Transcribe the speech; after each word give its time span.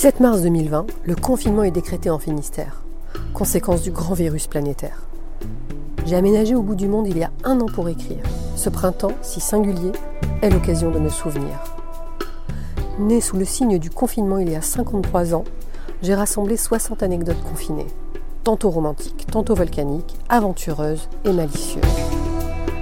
17 0.00 0.20
mars 0.20 0.42
2020, 0.42 0.86
le 1.02 1.16
confinement 1.16 1.64
est 1.64 1.72
décrété 1.72 2.08
en 2.08 2.20
Finistère, 2.20 2.84
conséquence 3.34 3.82
du 3.82 3.90
grand 3.90 4.14
virus 4.14 4.46
planétaire. 4.46 5.02
J'ai 6.06 6.14
aménagé 6.14 6.54
au 6.54 6.62
bout 6.62 6.76
du 6.76 6.86
monde 6.86 7.08
il 7.08 7.18
y 7.18 7.24
a 7.24 7.32
un 7.42 7.60
an 7.60 7.66
pour 7.66 7.88
écrire. 7.88 8.22
Ce 8.54 8.68
printemps, 8.68 9.10
si 9.22 9.40
singulier, 9.40 9.90
est 10.40 10.50
l'occasion 10.50 10.92
de 10.92 11.00
me 11.00 11.08
souvenir. 11.08 11.64
Né 13.00 13.20
sous 13.20 13.36
le 13.36 13.44
signe 13.44 13.80
du 13.80 13.90
confinement 13.90 14.38
il 14.38 14.52
y 14.52 14.54
a 14.54 14.62
53 14.62 15.34
ans, 15.34 15.42
j'ai 16.00 16.14
rassemblé 16.14 16.56
60 16.56 17.02
anecdotes 17.02 17.42
confinées, 17.42 17.88
tantôt 18.44 18.70
romantiques, 18.70 19.26
tantôt 19.28 19.56
volcaniques, 19.56 20.16
aventureuses 20.28 21.08
et 21.24 21.32
malicieuses. 21.32 21.82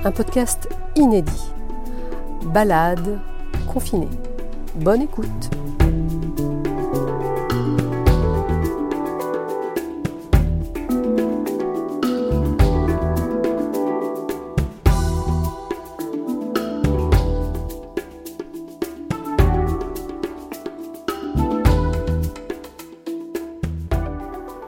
Un 0.05 0.12
podcast 0.12 0.69
inédit. 0.96 1.51
Balade 2.53 3.19
confinée. 3.73 4.11
Bonne 4.75 5.01
écoute. 5.01 5.48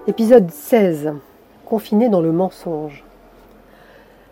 Épisode 0.08 0.50
16. 0.50 1.12
Confiné 1.66 2.08
dans 2.08 2.22
le 2.22 2.32
mensonge. 2.32 3.04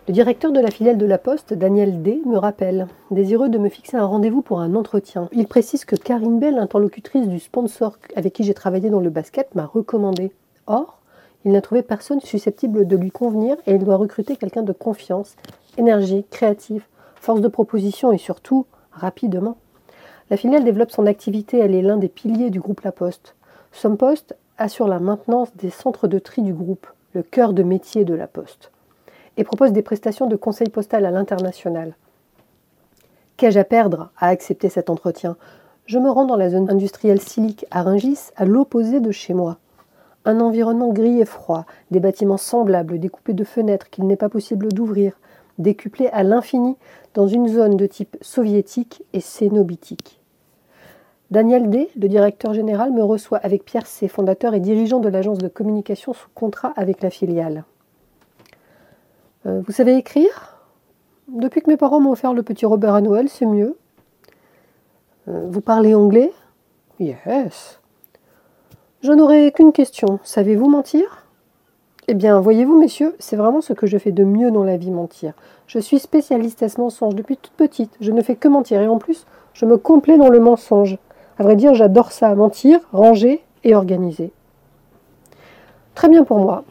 Le 0.08 0.14
directeur 0.14 0.50
de 0.50 0.58
la 0.58 0.70
filiale 0.70 0.96
de 0.96 1.04
la 1.04 1.18
Poste, 1.18 1.52
Daniel 1.52 2.00
D, 2.00 2.22
me 2.24 2.38
rappelle, 2.38 2.86
désireux 3.10 3.50
de 3.50 3.58
me 3.58 3.68
fixer 3.68 3.98
un 3.98 4.06
rendez-vous 4.06 4.40
pour 4.40 4.60
un 4.60 4.74
entretien. 4.74 5.28
Il 5.32 5.46
précise 5.46 5.84
que 5.84 5.94
Karine 5.94 6.38
Bell, 6.38 6.56
interlocutrice 6.56 7.28
du 7.28 7.38
sponsor 7.38 7.98
avec 8.14 8.32
qui 8.32 8.42
j'ai 8.42 8.54
travaillé 8.54 8.88
dans 8.88 9.00
le 9.00 9.10
basket, 9.10 9.54
m'a 9.54 9.66
recommandé. 9.66 10.32
Or, 10.66 11.02
il 11.44 11.52
n'a 11.52 11.60
trouvé 11.60 11.82
personne 11.82 12.22
susceptible 12.22 12.86
de 12.86 12.96
lui 12.96 13.10
convenir 13.10 13.58
et 13.66 13.74
il 13.74 13.84
doit 13.84 13.96
recruter 13.96 14.36
quelqu'un 14.36 14.62
de 14.62 14.72
confiance, 14.72 15.36
énergique, 15.76 16.30
créatif, 16.30 16.88
force 17.16 17.42
de 17.42 17.48
proposition 17.48 18.12
et 18.12 18.18
surtout 18.18 18.64
rapidement. 18.92 19.58
La 20.30 20.38
filiale 20.38 20.64
développe 20.64 20.90
son 20.90 21.04
activité, 21.04 21.58
elle 21.58 21.74
est 21.74 21.82
l'un 21.82 21.98
des 21.98 22.08
piliers 22.08 22.48
du 22.48 22.60
groupe 22.60 22.80
La 22.80 22.92
Poste. 22.92 23.34
Sompost 23.72 24.34
assure 24.58 24.88
la 24.88 24.98
maintenance 24.98 25.54
des 25.56 25.70
centres 25.70 26.08
de 26.08 26.18
tri 26.18 26.42
du 26.42 26.52
groupe, 26.52 26.86
le 27.12 27.22
cœur 27.22 27.52
de 27.52 27.62
métier 27.62 28.04
de 28.04 28.14
la 28.14 28.26
Poste, 28.26 28.70
et 29.36 29.44
propose 29.44 29.72
des 29.72 29.82
prestations 29.82 30.26
de 30.26 30.36
conseil 30.36 30.68
postal 30.68 31.04
à 31.06 31.10
l'international. 31.10 31.94
Qu'ai-je 33.36 33.58
à 33.58 33.64
perdre 33.64 34.10
à 34.18 34.28
accepter 34.28 34.68
cet 34.68 34.88
entretien? 34.88 35.36
Je 35.84 35.98
me 35.98 36.10
rends 36.10 36.24
dans 36.24 36.36
la 36.36 36.50
zone 36.50 36.70
industrielle 36.70 37.20
silique 37.20 37.66
à 37.70 37.82
Rungis, 37.82 38.30
à 38.36 38.44
l'opposé 38.44 39.00
de 39.00 39.12
chez 39.12 39.34
moi. 39.34 39.58
Un 40.24 40.40
environnement 40.40 40.92
gris 40.92 41.20
et 41.20 41.26
froid, 41.26 41.66
des 41.90 42.00
bâtiments 42.00 42.38
semblables 42.38 42.98
découpés 42.98 43.34
de 43.34 43.44
fenêtres 43.44 43.90
qu'il 43.90 44.06
n'est 44.06 44.16
pas 44.16 44.28
possible 44.28 44.72
d'ouvrir, 44.72 45.20
décuplés 45.58 46.08
à 46.08 46.22
l'infini 46.22 46.76
dans 47.14 47.28
une 47.28 47.48
zone 47.48 47.76
de 47.76 47.86
type 47.86 48.16
soviétique 48.20 49.04
et 49.12 49.20
cénobitique. 49.20 50.20
Daniel 51.30 51.70
D., 51.70 51.88
le 51.96 52.08
directeur 52.08 52.54
général, 52.54 52.92
me 52.92 53.02
reçoit 53.02 53.38
avec 53.38 53.64
Pierre 53.64 53.86
C., 53.86 54.06
fondateur 54.06 54.54
et 54.54 54.60
dirigeant 54.60 55.00
de 55.00 55.08
l'agence 55.08 55.38
de 55.38 55.48
communication 55.48 56.12
sous 56.12 56.28
contrat 56.34 56.72
avec 56.76 57.02
la 57.02 57.10
filiale. 57.10 57.64
Euh, 59.46 59.60
vous 59.66 59.72
savez 59.72 59.96
écrire? 59.96 60.56
Depuis 61.28 61.60
que 61.62 61.70
mes 61.70 61.76
parents 61.76 62.00
m'ont 62.00 62.12
offert 62.12 62.32
le 62.32 62.44
petit 62.44 62.66
Robert 62.66 62.94
à 62.94 63.00
Noël, 63.00 63.28
c'est 63.28 63.46
mieux. 63.46 63.76
Euh, 65.28 65.46
vous 65.48 65.60
parlez 65.60 65.94
anglais? 65.94 66.32
Yes. 67.00 67.80
Je 69.02 69.12
n'aurai 69.12 69.50
qu'une 69.50 69.72
question. 69.72 70.20
Savez-vous 70.22 70.68
mentir? 70.68 71.24
Eh 72.08 72.14
bien, 72.14 72.38
voyez-vous, 72.38 72.78
messieurs, 72.78 73.16
c'est 73.18 73.34
vraiment 73.34 73.60
ce 73.60 73.72
que 73.72 73.88
je 73.88 73.98
fais 73.98 74.12
de 74.12 74.22
mieux 74.22 74.52
dans 74.52 74.62
la 74.62 74.76
vie, 74.76 74.92
mentir. 74.92 75.32
Je 75.66 75.80
suis 75.80 75.98
spécialiste 75.98 76.62
à 76.62 76.68
ce 76.68 76.80
mensonge 76.80 77.16
depuis 77.16 77.36
toute 77.36 77.52
petite. 77.54 77.92
Je 78.00 78.12
ne 78.12 78.22
fais 78.22 78.36
que 78.36 78.46
mentir 78.46 78.80
et 78.80 78.86
en 78.86 78.98
plus, 78.98 79.26
je 79.54 79.66
me 79.66 79.76
complais 79.76 80.16
dans 80.16 80.28
le 80.28 80.38
mensonge. 80.38 80.98
À 81.38 81.42
vrai 81.42 81.56
dire, 81.56 81.74
j'adore 81.74 82.12
ça, 82.12 82.34
mentir, 82.34 82.80
ranger 82.92 83.42
et 83.64 83.74
organiser. 83.74 84.32
Très 85.94 86.08
bien 86.08 86.24
pour 86.24 86.38
moi. 86.38 86.64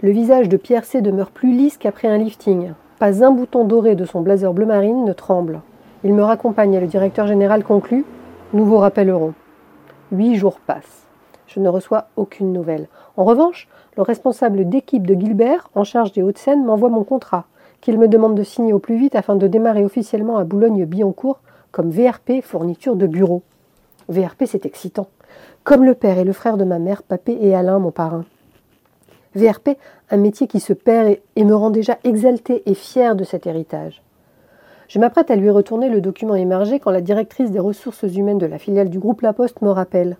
Le 0.00 0.10
visage 0.10 0.48
de 0.48 0.56
Pierre 0.56 0.84
C 0.84 1.00
demeure 1.00 1.30
plus 1.30 1.52
lisse 1.52 1.78
qu'après 1.78 2.08
un 2.08 2.18
lifting. 2.18 2.72
Pas 2.98 3.24
un 3.24 3.30
bouton 3.30 3.64
doré 3.64 3.94
de 3.94 4.04
son 4.04 4.20
blazer 4.20 4.52
bleu 4.52 4.66
marine 4.66 5.04
ne 5.04 5.12
tremble. 5.12 5.60
Il 6.02 6.14
me 6.14 6.24
raccompagne 6.24 6.74
et 6.74 6.80
le 6.80 6.88
directeur 6.88 7.28
général 7.28 7.62
conclut 7.62 8.04
Nous 8.52 8.64
vous 8.64 8.78
rappellerons. 8.78 9.34
Huit 10.10 10.34
jours 10.34 10.58
passent. 10.58 11.06
Je 11.46 11.60
ne 11.60 11.68
reçois 11.68 12.06
aucune 12.16 12.52
nouvelle. 12.52 12.88
En 13.16 13.24
revanche, 13.24 13.68
le 13.96 14.02
responsable 14.02 14.68
d'équipe 14.68 15.06
de 15.06 15.14
Gilbert, 15.14 15.70
en 15.76 15.84
charge 15.84 16.12
des 16.12 16.22
Hauts-de-Seine, 16.22 16.64
m'envoie 16.64 16.88
mon 16.88 17.04
contrat, 17.04 17.44
qu'il 17.80 17.98
me 17.98 18.08
demande 18.08 18.34
de 18.34 18.42
signer 18.42 18.72
au 18.72 18.78
plus 18.80 18.96
vite 18.96 19.14
afin 19.14 19.36
de 19.36 19.46
démarrer 19.46 19.84
officiellement 19.84 20.38
à 20.38 20.44
Boulogne-Billancourt 20.44 21.40
comme 21.72 21.90
VRP 21.90 22.42
fourniture 22.42 22.94
de 22.94 23.06
bureau. 23.06 23.42
VRP, 24.08 24.44
c'est 24.46 24.66
excitant. 24.66 25.08
Comme 25.64 25.84
le 25.84 25.94
père 25.94 26.18
et 26.18 26.24
le 26.24 26.32
frère 26.32 26.56
de 26.56 26.64
ma 26.64 26.78
mère, 26.78 27.02
Papé 27.02 27.36
et 27.40 27.54
Alain, 27.54 27.78
mon 27.78 27.90
parrain. 27.90 28.24
VRP, 29.34 29.70
un 30.10 30.18
métier 30.18 30.46
qui 30.46 30.60
se 30.60 30.74
perd 30.74 31.16
et 31.36 31.44
me 31.44 31.54
rend 31.54 31.70
déjà 31.70 31.98
exalté 32.04 32.62
et 32.66 32.74
fier 32.74 33.16
de 33.16 33.24
cet 33.24 33.46
héritage. 33.46 34.02
Je 34.88 34.98
m'apprête 34.98 35.30
à 35.30 35.36
lui 35.36 35.48
retourner 35.48 35.88
le 35.88 36.02
document 36.02 36.34
émergé 36.34 36.78
quand 36.78 36.90
la 36.90 37.00
directrice 37.00 37.50
des 37.50 37.58
ressources 37.58 38.02
humaines 38.02 38.36
de 38.36 38.44
la 38.44 38.58
filiale 38.58 38.90
du 38.90 38.98
groupe 38.98 39.22
La 39.22 39.32
Poste 39.32 39.62
me 39.62 39.70
rappelle. 39.70 40.18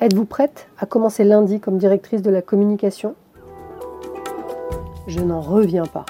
Êtes-vous 0.00 0.26
prête 0.26 0.68
à 0.78 0.84
commencer 0.84 1.24
lundi 1.24 1.58
comme 1.58 1.78
directrice 1.78 2.20
de 2.20 2.30
la 2.30 2.42
communication? 2.42 3.14
Je 5.06 5.20
n'en 5.20 5.40
reviens 5.40 5.86
pas. 5.86 6.04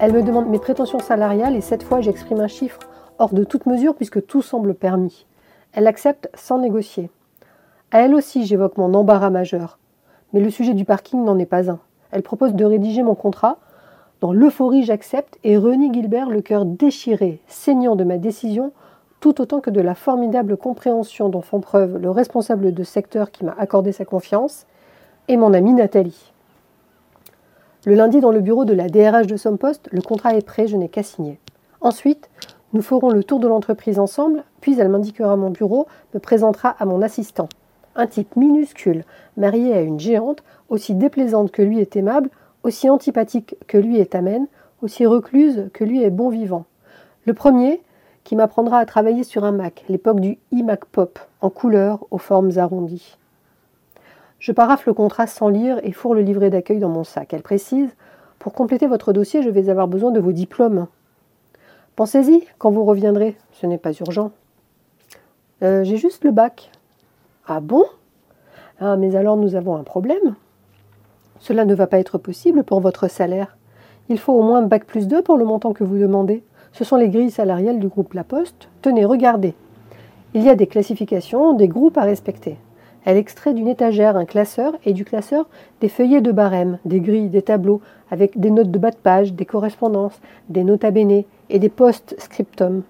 Elle 0.00 0.12
me 0.12 0.24
demande 0.24 0.48
mes 0.48 0.58
prétentions 0.58 0.98
salariales 0.98 1.54
et 1.54 1.60
cette 1.60 1.84
fois 1.84 2.00
j'exprime 2.00 2.40
un 2.40 2.48
chiffre 2.48 2.80
hors 3.18 3.34
de 3.34 3.44
toute 3.44 3.66
mesure 3.66 3.94
puisque 3.94 4.24
tout 4.26 4.42
semble 4.42 4.74
permis. 4.74 5.26
Elle 5.72 5.86
accepte 5.86 6.30
sans 6.34 6.58
négocier. 6.58 7.10
À 7.90 8.00
elle 8.00 8.14
aussi, 8.14 8.46
j'évoque 8.46 8.76
mon 8.76 8.94
embarras 8.94 9.30
majeur. 9.30 9.78
Mais 10.32 10.40
le 10.40 10.50
sujet 10.50 10.74
du 10.74 10.84
parking 10.84 11.24
n'en 11.24 11.38
est 11.38 11.46
pas 11.46 11.70
un. 11.70 11.78
Elle 12.10 12.22
propose 12.22 12.54
de 12.54 12.64
rédiger 12.64 13.02
mon 13.02 13.14
contrat. 13.14 13.58
Dans 14.20 14.32
l'euphorie, 14.32 14.82
j'accepte 14.82 15.38
et 15.44 15.56
renie 15.56 15.92
Gilbert 15.92 16.28
le 16.28 16.42
cœur 16.42 16.64
déchiré, 16.64 17.40
saignant 17.46 17.96
de 17.96 18.04
ma 18.04 18.18
décision, 18.18 18.72
tout 19.20 19.40
autant 19.40 19.60
que 19.60 19.70
de 19.70 19.80
la 19.80 19.94
formidable 19.94 20.56
compréhension 20.56 21.28
dont 21.28 21.40
font 21.40 21.60
preuve 21.60 21.98
le 21.98 22.10
responsable 22.10 22.72
de 22.72 22.82
secteur 22.82 23.30
qui 23.30 23.44
m'a 23.44 23.54
accordé 23.58 23.92
sa 23.92 24.04
confiance 24.04 24.66
et 25.28 25.36
mon 25.36 25.52
amie 25.54 25.72
Nathalie. 25.72 26.32
Le 27.84 27.94
lundi, 27.94 28.20
dans 28.20 28.32
le 28.32 28.40
bureau 28.40 28.64
de 28.64 28.74
la 28.74 28.88
DRH 28.88 29.26
de 29.26 29.36
Sompost, 29.36 29.88
le 29.92 30.02
contrat 30.02 30.34
est 30.34 30.44
prêt, 30.44 30.66
je 30.66 30.76
n'ai 30.76 30.88
qu'à 30.88 31.02
signer. 31.02 31.38
Ensuite, 31.80 32.28
nous 32.72 32.82
ferons 32.82 33.10
le 33.10 33.24
tour 33.24 33.40
de 33.40 33.48
l'entreprise 33.48 33.98
ensemble, 33.98 34.44
puis 34.60 34.78
elle 34.78 34.88
m'indiquera 34.88 35.36
mon 35.36 35.50
bureau, 35.50 35.86
me 36.14 36.20
présentera 36.20 36.76
à 36.78 36.84
mon 36.84 37.00
assistant. 37.00 37.48
Un 37.96 38.06
type 38.06 38.36
minuscule, 38.36 39.04
marié 39.36 39.72
à 39.72 39.80
une 39.80 39.98
géante, 39.98 40.42
aussi 40.68 40.94
déplaisante 40.94 41.50
que 41.50 41.62
lui 41.62 41.80
est 41.80 41.96
aimable, 41.96 42.28
aussi 42.62 42.90
antipathique 42.90 43.56
que 43.66 43.78
lui 43.78 43.98
est 43.98 44.14
amène, 44.14 44.46
aussi 44.82 45.06
recluse 45.06 45.70
que 45.72 45.84
lui 45.84 46.02
est 46.02 46.10
bon 46.10 46.28
vivant. 46.28 46.64
Le 47.24 47.34
premier, 47.34 47.82
qui 48.24 48.36
m'apprendra 48.36 48.78
à 48.78 48.84
travailler 48.84 49.24
sur 49.24 49.44
un 49.44 49.52
Mac, 49.52 49.84
l'époque 49.88 50.20
du 50.20 50.38
iMac 50.52 50.84
Pop, 50.84 51.18
en 51.40 51.48
couleur, 51.48 52.04
aux 52.10 52.18
formes 52.18 52.58
arrondies. 52.58 53.16
Je 54.38 54.52
parafle 54.52 54.90
le 54.90 54.94
contrat 54.94 55.26
sans 55.26 55.48
lire 55.48 55.80
et 55.82 55.92
fourre 55.92 56.14
le 56.14 56.20
livret 56.20 56.50
d'accueil 56.50 56.78
dans 56.78 56.90
mon 56.90 57.04
sac. 57.04 57.32
Elle 57.32 57.42
précise 57.42 57.88
Pour 58.38 58.52
compléter 58.52 58.86
votre 58.86 59.14
dossier, 59.14 59.42
je 59.42 59.48
vais 59.50 59.70
avoir 59.70 59.88
besoin 59.88 60.10
de 60.10 60.20
vos 60.20 60.32
diplômes. 60.32 60.86
Pensez-y 61.98 62.44
quand 62.58 62.70
vous 62.70 62.84
reviendrez, 62.84 63.36
ce 63.50 63.66
n'est 63.66 63.76
pas 63.76 63.90
urgent. 63.90 64.30
Euh, 65.64 65.82
j'ai 65.82 65.96
juste 65.96 66.22
le 66.22 66.30
bac. 66.30 66.70
Ah 67.44 67.58
bon? 67.58 67.82
Ah, 68.78 68.96
mais 68.96 69.16
alors 69.16 69.36
nous 69.36 69.56
avons 69.56 69.74
un 69.74 69.82
problème. 69.82 70.36
Cela 71.40 71.64
ne 71.64 71.74
va 71.74 71.88
pas 71.88 71.98
être 71.98 72.16
possible 72.16 72.62
pour 72.62 72.78
votre 72.78 73.10
salaire. 73.10 73.56
Il 74.08 74.20
faut 74.20 74.32
au 74.32 74.44
moins 74.44 74.62
bac 74.62 74.84
plus 74.84 75.08
2 75.08 75.22
pour 75.22 75.38
le 75.38 75.44
montant 75.44 75.72
que 75.72 75.82
vous 75.82 75.98
demandez. 75.98 76.44
Ce 76.70 76.84
sont 76.84 76.94
les 76.94 77.08
grilles 77.08 77.32
salariales 77.32 77.80
du 77.80 77.88
groupe 77.88 78.14
La 78.14 78.22
Poste. 78.22 78.68
Tenez, 78.80 79.04
regardez. 79.04 79.54
Il 80.34 80.44
y 80.44 80.50
a 80.50 80.54
des 80.54 80.68
classifications, 80.68 81.52
des 81.54 81.66
groupes 81.66 81.98
à 81.98 82.02
respecter. 82.02 82.58
Elle 83.08 83.16
extrait 83.16 83.54
d'une 83.54 83.68
étagère 83.68 84.18
un 84.18 84.26
classeur 84.26 84.74
et 84.84 84.92
du 84.92 85.06
classeur 85.06 85.46
des 85.80 85.88
feuillets 85.88 86.20
de 86.20 86.30
barème, 86.30 86.76
des 86.84 87.00
grilles, 87.00 87.30
des 87.30 87.40
tableaux, 87.40 87.80
avec 88.10 88.38
des 88.38 88.50
notes 88.50 88.70
de 88.70 88.78
bas 88.78 88.90
de 88.90 88.96
page, 88.96 89.32
des 89.32 89.46
correspondances, 89.46 90.20
des 90.50 90.62
nota 90.62 90.90
bene 90.90 91.22
et 91.48 91.58
des 91.58 91.70
post-scriptum. 91.70 92.82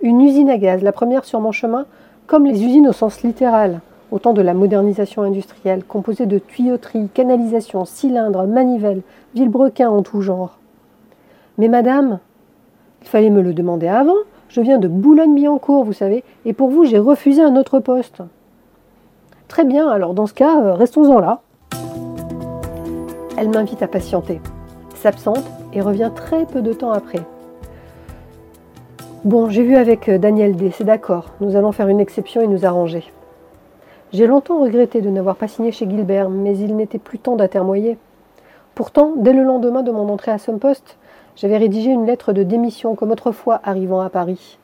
Une 0.00 0.20
usine 0.20 0.50
à 0.50 0.58
gaz, 0.58 0.82
la 0.82 0.90
première 0.90 1.24
sur 1.24 1.38
mon 1.38 1.52
chemin, 1.52 1.86
comme 2.26 2.44
les 2.44 2.64
usines 2.64 2.88
au 2.88 2.92
sens 2.92 3.22
littéral, 3.22 3.82
au 4.10 4.18
temps 4.18 4.32
de 4.32 4.42
la 4.42 4.52
modernisation 4.52 5.22
industrielle, 5.22 5.84
composée 5.84 6.26
de 6.26 6.40
tuyauteries, 6.40 7.08
canalisations, 7.14 7.84
cylindres, 7.84 8.48
manivelles, 8.48 9.02
vilebrequins 9.36 9.90
en 9.90 10.02
tout 10.02 10.22
genre. 10.22 10.58
Mais 11.56 11.68
madame, 11.68 12.18
il 13.00 13.06
fallait 13.06 13.30
me 13.30 13.42
le 13.42 13.54
demander 13.54 13.86
avant, 13.86 14.16
Je 14.48 14.60
viens 14.60 14.80
de 14.80 14.88
Boulogne-Billancourt, 14.88 15.84
vous 15.84 15.92
savez, 15.92 16.24
et 16.44 16.52
pour 16.52 16.70
vous, 16.70 16.84
j'ai 16.84 16.98
refusé 16.98 17.40
un 17.40 17.54
autre 17.54 17.78
poste. 17.78 18.24
Très 19.50 19.64
bien, 19.64 19.88
alors 19.88 20.14
dans 20.14 20.26
ce 20.26 20.32
cas, 20.32 20.60
euh, 20.60 20.74
restons-en 20.74 21.18
là. 21.18 21.40
Elle 23.36 23.48
m'invite 23.48 23.82
à 23.82 23.88
patienter, 23.88 24.40
s'absente 24.94 25.42
et 25.72 25.80
revient 25.80 26.12
très 26.14 26.46
peu 26.46 26.62
de 26.62 26.72
temps 26.72 26.92
après. 26.92 27.18
Bon, 29.24 29.50
j'ai 29.50 29.64
vu 29.64 29.74
avec 29.74 30.08
euh, 30.08 30.18
Daniel 30.18 30.54
D, 30.54 30.70
c'est 30.70 30.84
d'accord, 30.84 31.30
nous 31.40 31.56
allons 31.56 31.72
faire 31.72 31.88
une 31.88 31.98
exception 31.98 32.40
et 32.40 32.46
nous 32.46 32.64
arranger. 32.64 33.12
J'ai 34.12 34.28
longtemps 34.28 34.62
regretté 34.62 35.00
de 35.00 35.10
n'avoir 35.10 35.34
pas 35.34 35.48
signé 35.48 35.72
chez 35.72 35.90
Gilbert, 35.90 36.30
mais 36.30 36.56
il 36.56 36.76
n'était 36.76 36.98
plus 36.98 37.18
temps 37.18 37.34
d'atermoyer. 37.34 37.98
Pourtant, 38.76 39.14
dès 39.16 39.32
le 39.32 39.42
lendemain 39.42 39.82
de 39.82 39.90
mon 39.90 40.08
entrée 40.10 40.30
à 40.30 40.38
Post, 40.60 40.96
j'avais 41.34 41.58
rédigé 41.58 41.90
une 41.90 42.06
lettre 42.06 42.32
de 42.32 42.44
démission 42.44 42.94
comme 42.94 43.10
autrefois 43.10 43.60
arrivant 43.64 44.00
à 44.00 44.10
Paris. 44.10 44.60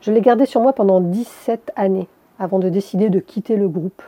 Je 0.00 0.10
l'ai 0.10 0.20
gardée 0.20 0.46
sur 0.46 0.60
moi 0.60 0.72
pendant 0.72 1.00
17 1.00 1.70
années, 1.76 2.08
avant 2.40 2.58
de 2.58 2.68
décider 2.68 3.08
de 3.08 3.20
quitter 3.20 3.54
le 3.54 3.68
groupe. 3.68 4.02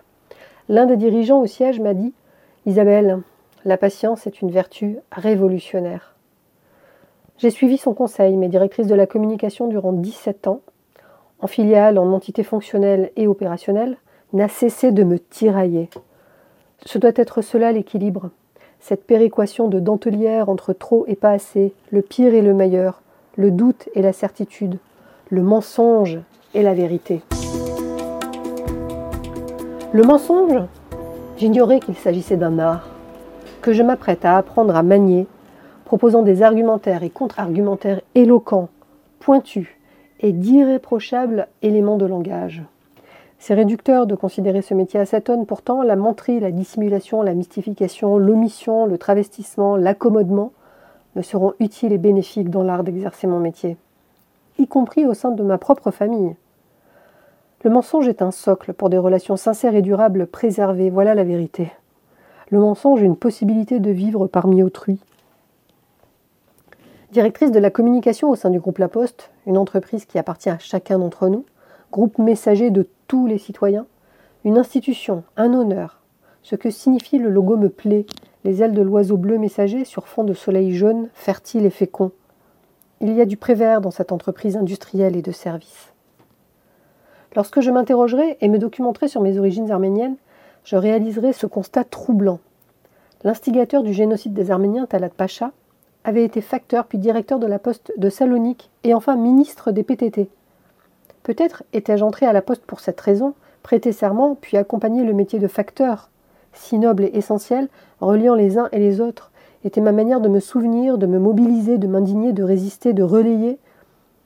L'un 0.69 0.85
des 0.85 0.97
dirigeants 0.97 1.41
au 1.41 1.47
siège 1.47 1.81
m'a 1.81 1.95
dit 1.95 2.13
Isabelle, 2.67 3.21
la 3.65 3.79
patience 3.79 4.27
est 4.27 4.43
une 4.43 4.51
vertu 4.51 4.99
révolutionnaire. 5.11 6.15
J'ai 7.39 7.51
suivi 7.51 7.79
son 7.79 7.95
conseil, 7.95 8.37
mais 8.37 8.49
directrice 8.49 8.87
de 8.87 8.95
la 8.95 9.07
communication 9.07 9.69
durant 9.69 9.93
17 9.93 10.47
ans, 10.47 10.61
en 11.41 11.47
filiale, 11.47 11.99
en 11.99 12.13
entité 12.13 12.43
fonctionnelle 12.43 13.13
et 13.17 13.27
opérationnelle, 13.27 13.97
n'a 14.35 14.49
cessé 14.49 14.93
de 14.93 15.05
me 15.05 15.19
tirailler. 15.19 15.89
Ce 16.85 16.99
doit 16.99 17.13
être 17.15 17.41
cela 17.41 17.73
l'équilibre, 17.73 18.31
cette 18.79 19.05
péréquation 19.05 19.69
de 19.69 19.81
dentelière 19.81 20.51
entre 20.51 20.75
trop 20.75 21.05
et 21.07 21.17
pas 21.17 21.31
assez, 21.31 21.73
le 21.91 22.03
pire 22.03 22.35
et 22.35 22.43
le 22.43 22.53
meilleur, 22.53 23.01
le 23.37 23.51
doute 23.51 23.89
et 23.95 24.03
la 24.03 24.13
certitude, 24.13 24.79
le 25.31 25.43
mensonge 25.43 26.19
et 26.55 26.63
la 26.63 26.75
vérité. 26.75 27.23
Le 29.91 30.03
mensonge 30.03 30.61
J'ignorais 31.39 31.81
qu'il 31.81 31.97
s'agissait 31.97 32.37
d'un 32.37 32.59
art, 32.59 32.91
que 33.63 33.73
je 33.73 33.83
m'apprête 33.83 34.27
à 34.27 34.37
apprendre 34.37 34.77
à 34.77 34.83
manier, 34.83 35.27
proposant 35.87 36.21
des 36.21 36.43
argumentaires 36.43 37.03
et 37.03 37.09
contre-argumentaires 37.09 38.03
éloquents, 38.15 38.69
pointus 39.19 39.67
et 40.21 40.33
d'irréprochables 40.33 41.49
éléments 41.63 41.97
de 41.97 42.05
langage. 42.05 42.63
C'est 43.39 43.55
réducteur 43.55 44.07
de 44.07 44.15
considérer 44.15 44.61
ce 44.61 44.75
métier 44.75 45.01
à 45.01 45.21
tonne, 45.23 45.47
pourtant 45.47 45.83
la 45.83 45.97
menterie, 45.97 46.39
la 46.39 46.51
dissimulation, 46.51 47.23
la 47.23 47.33
mystification, 47.33 48.19
l'omission, 48.19 48.85
le 48.85 48.99
travestissement, 48.99 49.77
l'accommodement 49.77 50.53
me 51.17 51.23
seront 51.23 51.55
utiles 51.61 51.95
et 51.95 51.99
bénéfiques 51.99 52.51
dans 52.51 52.63
l'art 52.63 52.85
d'exercer 52.85 53.27
mon 53.27 53.41
métier, 53.41 53.79
y 54.59 54.67
compris 54.67 55.07
au 55.07 55.15
sein 55.15 55.31
de 55.31 55.43
ma 55.43 55.57
propre 55.57 55.91
famille. 55.93 56.37
Le 57.65 57.71
mensonge 57.71 58.07
est 58.07 58.23
un 58.23 58.31
socle 58.31 58.73
pour 58.73 58.89
des 58.89 58.99
relations 58.99 59.37
sincères 59.37 59.75
et 59.75 59.83
durables 59.83 60.29
préservées, 60.29 60.91
voilà 60.91 61.17
la 61.17 61.25
vérité. 61.25 61.73
Le 62.51 62.61
mensonge 62.61 63.03
est 63.03 63.07
une 63.07 63.17
possibilité 63.17 63.81
de 63.81 63.91
vivre 63.91 64.29
parmi 64.29 64.63
autrui. 64.63 65.01
Directrice 67.11 67.51
de 67.51 67.59
la 67.59 67.71
communication 67.71 68.31
au 68.31 68.37
sein 68.37 68.51
du 68.51 68.61
groupe 68.61 68.79
La 68.79 68.87
Poste, 68.87 69.33
une 69.45 69.59
entreprise 69.59 70.05
qui 70.05 70.21
appartient 70.21 70.51
à 70.51 70.59
chacun 70.61 71.01
d'entre 71.01 71.29
nous, 71.29 71.45
groupe 71.91 72.19
messager 72.19 72.71
de 72.71 72.89
tous 73.09 73.27
les 73.27 73.39
citoyens, 73.39 73.87
une 74.45 74.57
institution, 74.57 75.25
un 75.37 75.53
honneur. 75.53 76.01
Ce 76.45 76.55
que 76.55 76.71
signifie 76.71 77.19
le 77.19 77.29
logo 77.29 77.57
me 77.57 77.71
plaît, 77.71 78.07
les 78.45 78.63
ailes 78.63 78.73
de 78.73 78.83
l'oiseau 78.83 79.17
bleu 79.17 79.37
messager 79.37 79.85
sur 79.85 80.07
fond 80.07 80.23
de 80.23 80.33
soleil 80.33 80.75
jaune, 80.75 81.09
fertile 81.13 81.67
et 81.67 81.71
fécond. 81.71 82.13
Il 83.01 83.13
y 83.15 83.21
a 83.21 83.27
du 83.27 83.37
prévert 83.37 83.81
dans 83.81 83.91
cette 83.91 84.13
entreprise 84.13 84.57
industrielle 84.57 85.17
et 85.17 85.23
de 85.23 85.33
service. 85.33 85.93
Lorsque 87.37 87.61
je 87.61 87.71
m'interrogerai 87.71 88.39
et 88.41 88.49
me 88.49 88.59
documenterai 88.59 89.09
sur 89.09 89.21
mes 89.21 89.39
origines 89.39 89.71
arméniennes, 89.71 90.17
je 90.65 90.77
réaliserai 90.77 91.33
ce 91.33 91.47
constat 91.47 91.85
troublant. 91.85 92.41
L'instigateur 93.25 93.83
du 93.83 93.93
génocide 93.93 94.35
des 94.35 94.51
Arméniens, 94.51 94.87
Talat 94.87 95.09
Pacha, 95.09 95.51
avait 96.05 96.25
été 96.25 96.41
facteur 96.41 96.87
puis 96.87 96.99
directeur 96.99 97.39
de 97.39 97.47
la 97.47 97.59
poste 97.59 97.93
de 97.97 98.09
Salonique 98.09 98.71
et 98.85 98.95
enfin 98.95 99.17
ministre 99.17 99.73
des 99.73 99.83
PTT. 99.83 100.29
Peut-être 101.23 101.65
étais-je 101.73 102.05
entré 102.05 102.27
à 102.27 102.33
la 102.33 102.43
poste 102.43 102.65
pour 102.65 102.81
cette 102.81 103.01
raison, 103.01 103.35
prêter 103.63 103.93
serment 103.93 104.37
puis 104.41 104.57
accompagner 104.57 105.05
le 105.05 105.13
métier 105.13 105.39
de 105.39 105.49
facteur, 105.49 106.09
si 106.53 106.79
noble 106.79 107.05
et 107.05 107.11
essentiel, 107.15 107.69
reliant 108.01 108.35
les 108.35 108.57
uns 108.57 108.69
et 108.73 108.79
les 108.79 109.01
autres, 109.01 109.31
était 109.65 109.81
ma 109.81 109.93
manière 109.93 110.21
de 110.21 110.29
me 110.29 110.41
souvenir, 110.41 110.97
de 110.99 111.07
me 111.07 111.19
mobiliser, 111.19 111.79
de 111.79 111.87
m'indigner, 111.87 112.33
de 112.33 112.45
résister, 112.45 112.93
de 112.93 113.03
relayer, 113.03 113.59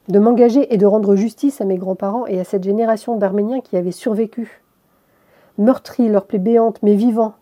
de 0.08 0.19
m'engager 0.19 0.72
et 0.75 0.78
de 0.78 0.87
rendre 0.87 1.14
justice 1.16 1.60
à 1.60 1.64
mes 1.64 1.76
grands-parents 1.76 2.26
et 2.26 2.40
à 2.40 2.44
cette 2.44 2.64
génération 2.64 3.16
d'Arméniens 3.16 3.60
qui 3.60 3.76
avaient 3.76 3.93
survécu, 3.93 4.62
meurtris 5.58 6.08
leurs 6.08 6.26
plaies 6.26 6.38
béantes 6.38 6.82
mais 6.82 6.94
vivants, 6.94 7.34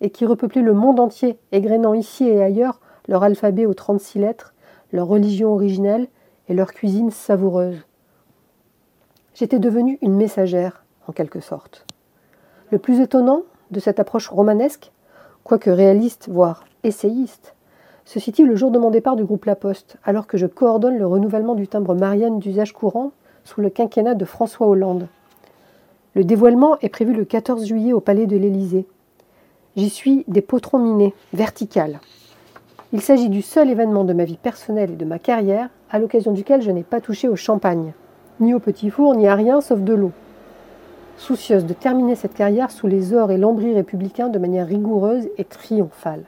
et 0.00 0.10
qui 0.10 0.26
repeuplaient 0.26 0.62
le 0.62 0.74
monde 0.74 1.00
entier, 1.00 1.38
égrénant 1.52 1.94
ici 1.94 2.28
et 2.28 2.42
ailleurs 2.42 2.80
leur 3.08 3.22
alphabet 3.22 3.66
aux 3.66 3.74
36 3.74 4.18
lettres, 4.18 4.54
leur 4.92 5.06
religion 5.06 5.52
originelle 5.52 6.08
et 6.48 6.54
leur 6.54 6.72
cuisine 6.72 7.10
savoureuse. 7.10 7.86
J'étais 9.34 9.58
devenue 9.58 9.98
une 10.02 10.14
messagère, 10.14 10.84
en 11.08 11.12
quelque 11.12 11.40
sorte. 11.40 11.86
Le 12.70 12.78
plus 12.78 13.00
étonnant 13.00 13.42
de 13.70 13.80
cette 13.80 13.98
approche 13.98 14.28
romanesque, 14.28 14.92
quoique 15.42 15.70
réaliste, 15.70 16.28
voire 16.28 16.64
essayiste, 16.82 17.53
se 18.04 18.20
situe 18.20 18.46
le 18.46 18.56
jour 18.56 18.70
de 18.70 18.78
mon 18.78 18.90
départ 18.90 19.16
du 19.16 19.24
groupe 19.24 19.46
La 19.46 19.56
Poste, 19.56 19.96
alors 20.04 20.26
que 20.26 20.36
je 20.36 20.46
coordonne 20.46 20.98
le 20.98 21.06
renouvellement 21.06 21.54
du 21.54 21.66
timbre 21.68 21.94
Marianne 21.94 22.38
d'usage 22.38 22.72
courant 22.72 23.12
sous 23.44 23.60
le 23.60 23.70
quinquennat 23.70 24.14
de 24.14 24.24
François 24.24 24.66
Hollande. 24.66 25.08
Le 26.14 26.24
dévoilement 26.24 26.78
est 26.80 26.90
prévu 26.90 27.12
le 27.12 27.24
14 27.24 27.66
juillet 27.66 27.92
au 27.92 28.00
Palais 28.00 28.26
de 28.26 28.36
l'Élysée. 28.36 28.86
J'y 29.76 29.90
suis 29.90 30.24
des 30.28 30.42
potrons 30.42 30.78
minés, 30.78 31.14
verticales. 31.32 32.00
Il 32.92 33.00
s'agit 33.00 33.28
du 33.28 33.42
seul 33.42 33.70
événement 33.70 34.04
de 34.04 34.12
ma 34.12 34.24
vie 34.24 34.36
personnelle 34.36 34.92
et 34.92 34.96
de 34.96 35.04
ma 35.04 35.18
carrière 35.18 35.68
à 35.90 35.98
l'occasion 35.98 36.32
duquel 36.32 36.62
je 36.62 36.70
n'ai 36.70 36.84
pas 36.84 37.00
touché 37.00 37.26
au 37.28 37.36
champagne, 37.36 37.92
ni 38.38 38.54
au 38.54 38.60
petit 38.60 38.90
four, 38.90 39.16
ni 39.16 39.26
à 39.26 39.34
rien 39.34 39.60
sauf 39.60 39.80
de 39.80 39.94
l'eau. 39.94 40.12
Soucieuse 41.16 41.64
de 41.64 41.72
terminer 41.72 42.14
cette 42.14 42.34
carrière 42.34 42.70
sous 42.70 42.86
les 42.86 43.14
ors 43.14 43.32
et 43.32 43.38
lambris 43.38 43.74
républicains 43.74 44.28
de 44.28 44.38
manière 44.38 44.66
rigoureuse 44.66 45.28
et 45.38 45.44
triomphale. 45.44 46.24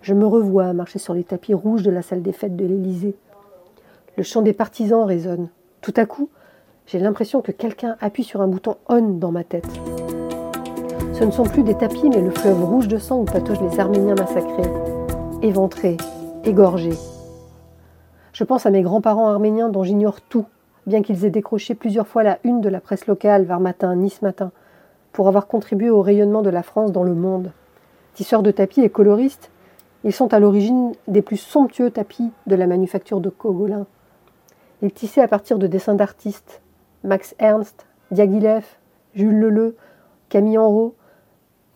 Je 0.00 0.14
me 0.14 0.26
revois 0.26 0.72
marcher 0.72 0.98
sur 0.98 1.14
les 1.14 1.24
tapis 1.24 1.54
rouges 1.54 1.82
de 1.82 1.90
la 1.90 2.02
salle 2.02 2.22
des 2.22 2.32
fêtes 2.32 2.56
de 2.56 2.64
l'Élysée. 2.64 3.16
Le 4.16 4.22
chant 4.22 4.42
des 4.42 4.52
partisans 4.52 5.04
résonne. 5.04 5.48
Tout 5.80 5.94
à 5.96 6.06
coup, 6.06 6.28
j'ai 6.86 6.98
l'impression 6.98 7.42
que 7.42 7.52
quelqu'un 7.52 7.96
appuie 8.00 8.24
sur 8.24 8.40
un 8.40 8.48
bouton 8.48 8.76
on 8.88 9.02
dans 9.02 9.32
ma 9.32 9.44
tête. 9.44 9.68
Ce 11.12 11.24
ne 11.24 11.30
sont 11.32 11.42
plus 11.42 11.64
des 11.64 11.74
tapis, 11.74 12.08
mais 12.08 12.20
le 12.20 12.30
fleuve 12.30 12.64
rouge 12.64 12.88
de 12.88 12.98
sang 12.98 13.20
où 13.20 13.24
pataugent 13.24 13.60
les 13.60 13.80
Arméniens 13.80 14.14
massacrés, 14.14 14.70
éventrés, 15.42 15.96
égorgés. 16.44 16.96
Je 18.32 18.44
pense 18.44 18.66
à 18.66 18.70
mes 18.70 18.82
grands-parents 18.82 19.28
arméniens 19.28 19.68
dont 19.68 19.82
j'ignore 19.82 20.20
tout, 20.20 20.46
bien 20.86 21.02
qu'ils 21.02 21.24
aient 21.24 21.30
décroché 21.30 21.74
plusieurs 21.74 22.06
fois 22.06 22.22
la 22.22 22.38
une 22.44 22.60
de 22.60 22.68
la 22.68 22.80
presse 22.80 23.08
locale, 23.08 23.44
Var 23.44 23.58
Matin, 23.58 23.96
Nice 23.96 24.22
Matin, 24.22 24.52
pour 25.12 25.26
avoir 25.26 25.48
contribué 25.48 25.90
au 25.90 26.02
rayonnement 26.02 26.42
de 26.42 26.50
la 26.50 26.62
France 26.62 26.92
dans 26.92 27.02
le 27.02 27.14
monde. 27.14 27.50
Tisseurs 28.14 28.44
de 28.44 28.52
tapis 28.52 28.82
et 28.82 28.88
coloristes, 28.88 29.50
ils 30.04 30.12
sont 30.12 30.32
à 30.32 30.38
l'origine 30.38 30.92
des 31.08 31.22
plus 31.22 31.36
somptueux 31.36 31.90
tapis 31.90 32.30
de 32.46 32.54
la 32.54 32.66
manufacture 32.66 33.20
de 33.20 33.30
Cogolin. 33.30 33.86
Ils 34.82 34.92
tissaient 34.92 35.22
à 35.22 35.28
partir 35.28 35.58
de 35.58 35.66
dessins 35.66 35.94
d'artistes 35.94 36.62
Max 37.02 37.34
Ernst, 37.38 37.86
Diaghilev, 38.10 38.64
Jules 39.14 39.38
Leleu, 39.38 39.76
Camille 40.28 40.58
Enrault, 40.58 40.94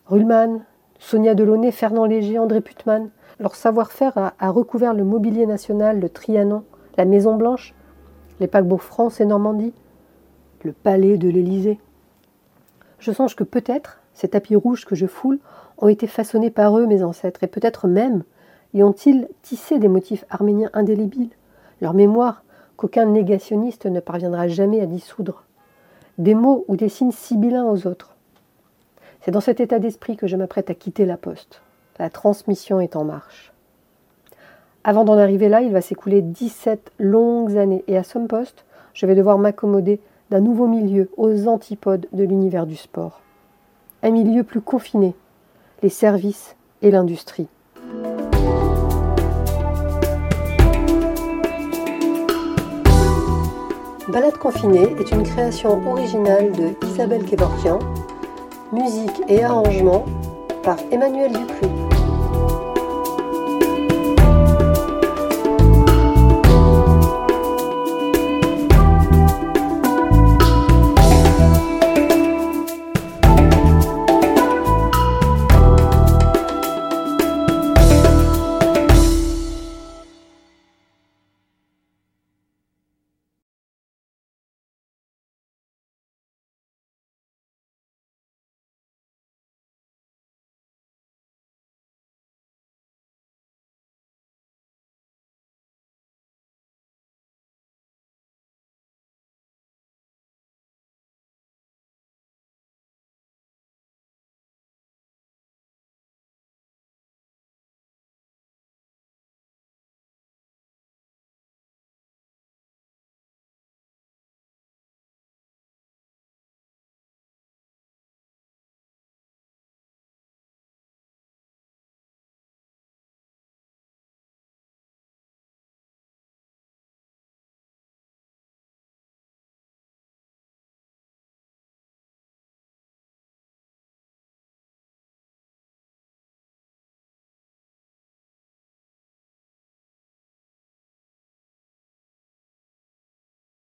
Ruhlmann, 0.05 0.63
Sonia 0.99 1.35
Delaunay, 1.35 1.71
Fernand 1.71 2.05
Léger, 2.05 2.39
André 2.39 2.61
Putman. 2.61 3.09
Leur 3.39 3.55
savoir-faire 3.55 4.13
a, 4.17 4.49
recouvert 4.51 4.93
le 4.93 5.03
mobilier 5.03 5.45
national, 5.45 5.99
le 5.99 6.07
Trianon, 6.07 6.63
la 6.97 7.05
Maison 7.05 7.35
Blanche, 7.35 7.73
les 8.39 8.47
paquebots 8.47 8.77
France 8.77 9.19
et 9.19 9.25
Normandie, 9.25 9.73
le 10.63 10.71
palais 10.71 11.17
de 11.17 11.27
l'Élysée. 11.29 11.79
Je 12.99 13.11
songe 13.11 13.35
que 13.35 13.43
peut-être 13.43 14.02
ces 14.13 14.29
tapis 14.29 14.55
rouges 14.55 14.85
que 14.85 14.95
je 14.95 15.07
foule 15.07 15.39
ont 15.77 15.87
été 15.87 16.07
façonnés 16.07 16.51
par 16.51 16.77
eux, 16.77 16.85
mes 16.85 17.03
ancêtres, 17.03 17.43
et 17.43 17.47
peut-être 17.47 17.87
même 17.87 18.23
y 18.73 18.83
ont-ils 18.83 19.27
tissé 19.41 19.79
des 19.79 19.87
motifs 19.87 20.25
arméniens 20.29 20.69
indélébiles, 20.73 21.29
leur 21.81 21.93
mémoire 21.93 22.43
qu'aucun 22.75 23.05
négationniste 23.05 23.85
ne 23.85 23.99
parviendra 23.99 24.47
jamais 24.47 24.81
à 24.81 24.85
dissoudre, 24.85 25.43
des 26.17 26.33
mots 26.35 26.65
ou 26.67 26.75
des 26.75 26.89
signes 26.89 27.11
sibyllins 27.11 27.65
aux 27.65 27.87
autres. 27.87 28.15
C'est 29.21 29.31
dans 29.31 29.41
cet 29.41 29.59
état 29.59 29.79
d'esprit 29.79 30.17
que 30.17 30.27
je 30.27 30.35
m'apprête 30.35 30.69
à 30.69 30.73
quitter 30.73 31.05
la 31.05 31.17
poste. 31.17 31.61
La 31.99 32.09
transmission 32.09 32.79
est 32.79 32.95
en 32.95 33.03
marche. 33.03 33.53
Avant 34.83 35.05
d'en 35.05 35.17
arriver 35.17 35.47
là, 35.47 35.61
il 35.61 35.71
va 35.71 35.81
s'écouler 35.81 36.21
17 36.21 36.91
longues 36.99 37.57
années, 37.57 37.83
et 37.87 37.95
à 37.95 38.03
Somme 38.03 38.27
Poste, 38.27 38.65
je 38.93 39.05
vais 39.05 39.15
devoir 39.15 39.37
m'accommoder 39.37 40.01
d'un 40.29 40.41
nouveau 40.41 40.67
milieu 40.67 41.09
aux 41.15 41.47
antipodes 41.47 42.07
de 42.11 42.23
l'univers 42.23 42.65
du 42.65 42.75
sport. 42.75 43.21
Un 44.05 44.11
milieu 44.11 44.43
plus 44.43 44.59
confiné, 44.59 45.15
les 45.81 45.87
services 45.87 46.57
et 46.81 46.91
l'industrie. 46.91 47.47
Balade 54.09 54.37
confinée 54.37 54.93
est 54.99 55.09
une 55.11 55.23
création 55.23 55.89
originale 55.89 56.51
de 56.51 56.85
Isabelle 56.85 57.23
Kevorkian, 57.23 57.79
musique 58.73 59.21
et 59.29 59.41
arrangement 59.41 60.03
par 60.63 60.75
Emmanuel 60.91 61.31
Dupuis. 61.31 61.72